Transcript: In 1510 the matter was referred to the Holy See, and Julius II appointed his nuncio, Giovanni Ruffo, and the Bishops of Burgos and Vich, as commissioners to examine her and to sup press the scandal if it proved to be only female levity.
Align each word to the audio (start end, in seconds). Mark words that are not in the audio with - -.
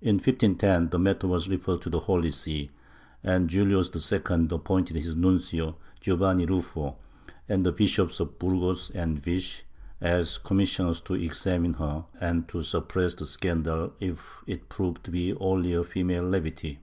In 0.00 0.18
1510 0.18 0.90
the 0.90 1.00
matter 1.00 1.26
was 1.26 1.48
referred 1.48 1.82
to 1.82 1.90
the 1.90 1.98
Holy 1.98 2.30
See, 2.30 2.70
and 3.24 3.50
Julius 3.50 3.90
II 4.12 4.20
appointed 4.52 4.94
his 4.94 5.16
nuncio, 5.16 5.74
Giovanni 6.00 6.46
Ruffo, 6.46 6.96
and 7.48 7.66
the 7.66 7.72
Bishops 7.72 8.20
of 8.20 8.38
Burgos 8.38 8.90
and 8.92 9.18
Vich, 9.20 9.64
as 10.00 10.38
commissioners 10.38 11.00
to 11.00 11.14
examine 11.14 11.74
her 11.74 12.04
and 12.20 12.46
to 12.50 12.62
sup 12.62 12.88
press 12.88 13.14
the 13.16 13.26
scandal 13.26 13.94
if 13.98 14.44
it 14.46 14.68
proved 14.68 15.02
to 15.02 15.10
be 15.10 15.34
only 15.34 15.82
female 15.82 16.22
levity. 16.22 16.78